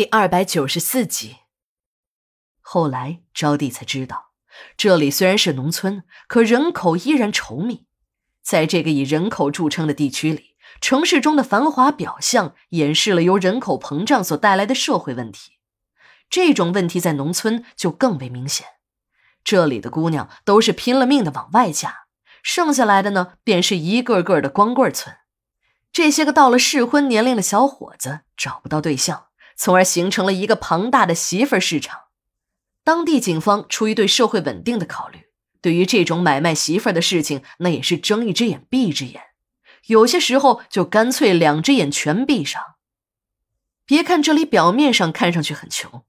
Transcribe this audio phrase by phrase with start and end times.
[0.00, 1.40] 第二百九十四集。
[2.62, 4.30] 后来招娣才知道，
[4.74, 7.84] 这里虽然是农村，可人口依然稠密。
[8.40, 15.58] 在这个以人口著称的地区里，城市中的繁华表象掩饰了由人口膨胀所带来的社会问题。
[16.30, 18.66] 这种问题在农村就更为明显。
[19.44, 22.06] 这里的姑娘都是拼了命的往外嫁，
[22.42, 25.14] 剩下来的呢，便是一个个的光棍村。
[25.92, 29.26] 这些个到了适婚年龄的小伙子找不到对象。
[29.60, 32.04] 从而形成了一个庞大的媳妇市场。
[32.82, 35.26] 当地警方出于对社会稳定的考虑，
[35.60, 39.20] 对于这种买卖媳妇的事情，那也是睁一只眼闭一只眼，
[39.88, 42.62] 有些时候就干脆两只眼全闭上。
[43.84, 46.04] 别看这里表面上看上去很穷，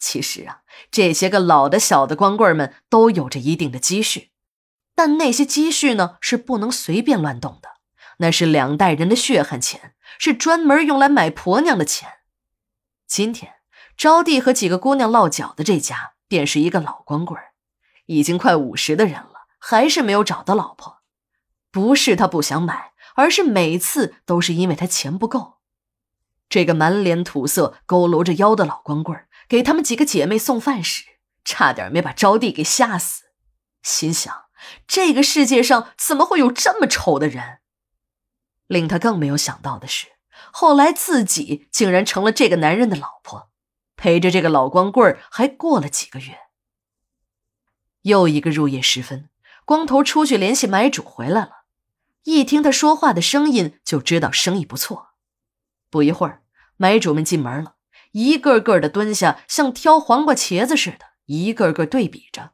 [0.00, 4.32] 其实啊，这些个老的小的光棍们都有着一定的积蓄，
[4.96, 7.68] 但那些积蓄呢是不能随便乱动的，
[8.18, 12.14] 那是两代人的血汗钱，是专门用来买婆娘的钱。
[13.06, 13.54] 今天，
[13.96, 17.40] 招娣和几个姑娘落脚的这家，便是一个老光棍
[18.06, 21.02] 已经快五十的人了，还是没有找到老婆。
[21.70, 25.58] 不是他不想买，而是每次都是因为他钱不够。
[26.48, 31.04] 这个满脸土色、佝偻着腰的老光棍给他们几个姐妹送饭时，
[31.44, 33.24] 差点没把招娣给吓死。
[33.82, 34.46] 心想：
[34.86, 37.58] 这个世界上怎么会有这么丑的人？
[38.66, 40.15] 令他更没有想到的是。
[40.52, 43.50] 后来自己竟然成了这个男人的老婆，
[43.96, 46.38] 陪着这个老光棍还过了几个月。
[48.02, 49.30] 又一个入夜时分，
[49.64, 51.64] 光头出去联系买主回来了，
[52.24, 55.08] 一听他说话的声音就知道生意不错。
[55.90, 56.42] 不一会儿，
[56.76, 57.74] 买主们进门了，
[58.12, 62.52] 一个个的蹲下，像挑黄瓜茄子似的，一个个对比着，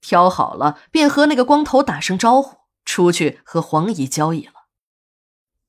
[0.00, 4.52] 挑好了便和那个光头打声招呼，出去和黄姨交易了。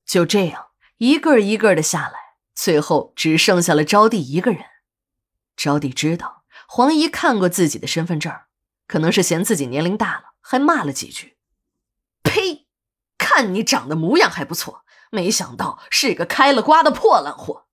[0.04, 0.69] 就这样。
[1.00, 4.66] 一个一个的下来，最后只剩下了招娣一个人。
[5.56, 8.30] 招娣知道黄姨看过自己的身份证，
[8.86, 11.38] 可能是嫌自己年龄大了，还骂了几句。
[12.22, 12.66] 呸！
[13.16, 17.66] 看你长得模样还不错，没想到是个开了瓜的破烂货。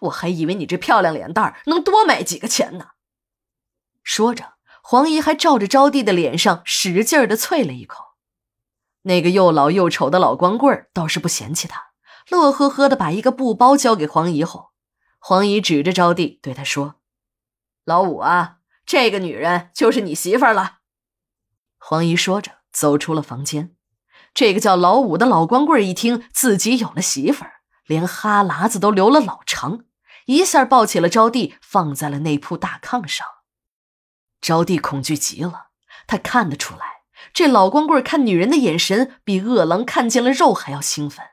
[0.00, 2.88] 我还以为你这漂亮脸蛋能多买几个钱呢。
[4.02, 8.16] 说着，黄姨还照着招娣的脸上使劲的啐了一口。
[9.04, 11.91] 那个又老又丑的老光棍倒是不嫌弃他。
[12.28, 14.70] 乐呵呵的把一个布包交给黄姨后，
[15.18, 16.96] 黄姨指着招娣对他说
[17.84, 20.78] ：“老五啊，这个女人就是你媳妇了。”
[21.78, 23.74] 黄姨说着走出了房间。
[24.34, 27.52] 这个叫老五的老光棍一听自己有了媳妇儿，
[27.84, 29.84] 连哈喇子都流了老长，
[30.26, 33.26] 一下抱起了招娣，放在了那铺大炕上。
[34.40, 35.66] 招娣恐惧极了，
[36.06, 37.02] 她看得出来，
[37.34, 41.26] 这老光棍看女人的眼神比饿狼看见了肉还要兴奋。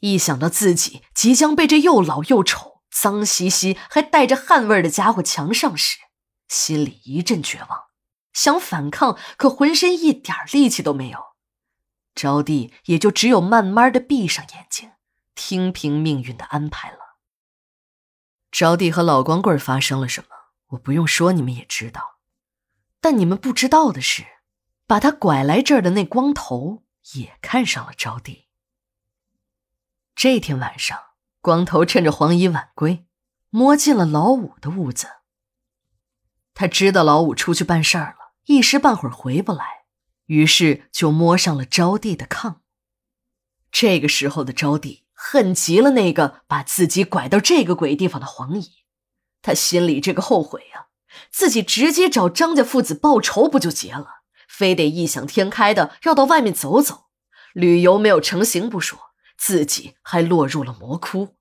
[0.00, 5.98] 一想到自己即将被这又老又丑、脏兮兮还带着汗味的家伙强上时，
[6.46, 7.86] 心里一阵绝望，
[8.32, 11.18] 想反抗，可浑身一点力气都没有。
[12.14, 14.90] 招娣也就只有慢慢的闭上眼睛，
[15.34, 16.98] 听凭命运的安排了。
[18.50, 20.28] 招娣和老光棍发生了什么，
[20.68, 22.18] 我不用说，你们也知道。
[23.00, 24.24] 但你们不知道的是，
[24.86, 26.82] 把他拐来这儿的那光头
[27.12, 28.47] 也看上了招娣。
[30.20, 30.98] 这天晚上，
[31.40, 33.06] 光头趁着黄姨晚归，
[33.50, 35.06] 摸进了老五的屋子。
[36.54, 39.84] 他知道老五出去办事儿了，一时半会儿回不来，
[40.26, 42.56] 于是就摸上了招娣的炕。
[43.70, 48.68] 这个时候的招娣恨极了那个把自己拐到这个鬼地方的黄姨，
[49.40, 50.88] 他心里这个后悔呀，
[51.30, 57.04] 自己直接找张家父子报仇不就结了，非得异想天开的绕到外面走走，
[57.52, 59.07] 旅游没有成行不说。
[59.38, 61.36] 自己还落入了魔窟。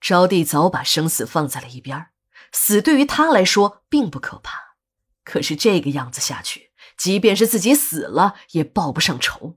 [0.00, 2.08] 招娣早把生死放在了一边，
[2.52, 4.76] 死对于他来说并不可怕，
[5.24, 9.56] 可是这个样子下去，即便是自己死了也报不上仇。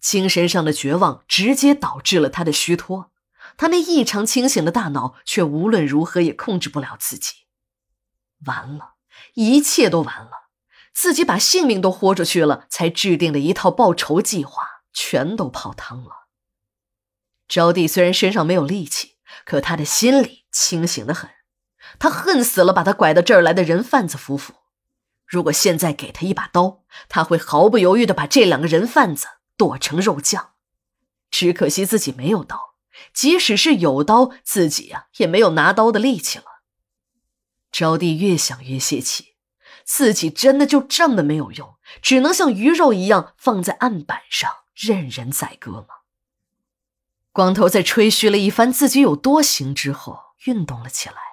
[0.00, 3.12] 精神上的绝望直接导致了他的虚脱，
[3.56, 7.46] 他那异常清醒的大脑却无论如何也控制不了自己。
[8.46, 8.94] 完了，
[9.34, 10.48] 一切都完了，
[10.92, 16.28] 自己把性命都豁出去了，才制定的一套报仇计划，全都泡汤了。
[17.48, 21.30] 招娣虽然身上没有力气，可他的心里清醒的很。
[21.98, 24.54] 他恨死了把他拐到这儿来的人贩子夫妇。
[25.26, 30.50] 如果现在给他一把刀，他会毫不犹豫的把这两个人贩子剁成肉酱。
[31.30, 32.74] 只可惜自己没有刀，
[33.14, 36.44] 即使是有刀，自己呀也没有拿刀的力气了。
[37.70, 39.36] 招娣越想越泄气，
[39.84, 46.01] 自己真的就这么没有用，只能像鱼肉一样放在案板上任人宰割吗？
[47.32, 51.31] 光头在吹嘘了一番自己有多行之后，运动了起来。